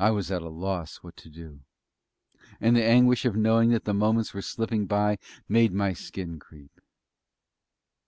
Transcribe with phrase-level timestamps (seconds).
[0.00, 1.60] I was at a loss what to do;
[2.60, 6.80] and the anguish of knowing that the moments were slipping by made my skin creep!